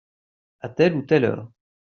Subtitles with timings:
[0.61, 1.51] À telle ou telle heure.